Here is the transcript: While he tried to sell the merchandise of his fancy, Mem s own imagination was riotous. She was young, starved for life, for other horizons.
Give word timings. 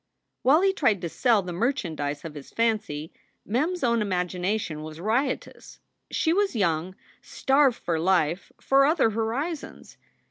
While 0.41 0.63
he 0.63 0.73
tried 0.73 0.99
to 1.01 1.09
sell 1.09 1.43
the 1.43 1.53
merchandise 1.53 2.25
of 2.25 2.33
his 2.33 2.49
fancy, 2.49 3.13
Mem 3.45 3.73
s 3.73 3.83
own 3.83 4.01
imagination 4.01 4.81
was 4.81 4.99
riotous. 4.99 5.79
She 6.09 6.33
was 6.33 6.55
young, 6.55 6.95
starved 7.21 7.77
for 7.77 7.99
life, 7.99 8.51
for 8.59 8.83
other 8.83 9.11
horizons. 9.11 9.97